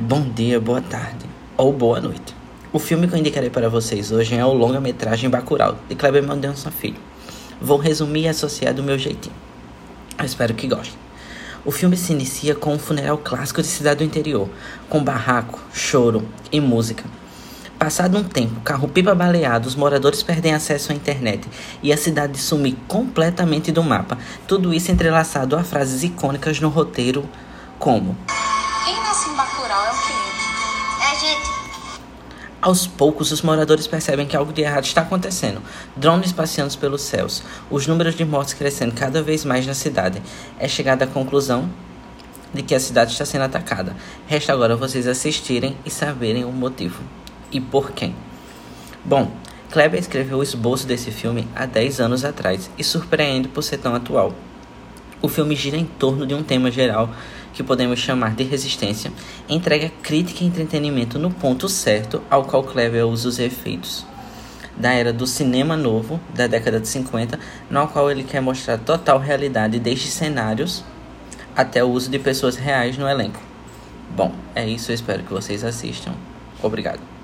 [0.00, 1.26] Bom dia, boa tarde
[1.56, 2.32] ou boa noite.
[2.72, 6.70] O filme que eu indicarei para vocês hoje é o longa-metragem Bacurau, de Kleber Mendonça
[6.70, 7.00] Filho.
[7.60, 9.34] Vou resumir e associar do meu jeitinho.
[10.16, 10.96] Eu espero que gostem.
[11.64, 14.48] O filme se inicia com um funeral clássico de cidade do interior,
[14.88, 17.02] com barraco, choro e música.
[17.76, 21.48] Passado um tempo, carro-pipa baleado, os moradores perdem acesso à internet
[21.82, 24.16] e a cidade some completamente do mapa.
[24.46, 27.28] Tudo isso entrelaçado a frases icônicas no roteiro
[27.80, 28.16] como
[32.60, 35.62] Aos poucos, os moradores percebem que algo de errado está acontecendo.
[35.96, 40.22] Drones passeando pelos céus, os números de mortes crescendo cada vez mais na cidade.
[40.58, 41.68] É chegada à conclusão
[42.52, 43.96] de que a cidade está sendo atacada.
[44.26, 47.02] Resta agora vocês assistirem e saberem o motivo
[47.50, 48.14] e por quem.
[49.04, 49.32] Bom,
[49.70, 53.94] Kleber escreveu o esboço desse filme há 10 anos atrás e surpreende por ser tão
[53.94, 54.32] atual.
[55.20, 57.10] O filme gira em torno de um tema geral
[57.58, 59.10] que podemos chamar de resistência,
[59.48, 64.06] entrega crítica e entretenimento no ponto certo ao qual Kleber usa os efeitos
[64.76, 67.36] da era do cinema novo, da década de 50,
[67.68, 70.84] no qual ele quer mostrar total realidade desde cenários
[71.56, 73.40] até o uso de pessoas reais no elenco.
[74.14, 76.12] Bom, é isso, eu espero que vocês assistam.
[76.62, 77.17] Obrigado.